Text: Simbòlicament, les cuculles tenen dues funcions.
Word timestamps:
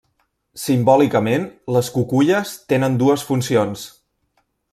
Simbòlicament, 0.61 1.45
les 1.75 1.91
cuculles 1.99 2.55
tenen 2.73 2.97
dues 3.03 3.27
funcions. 3.29 3.87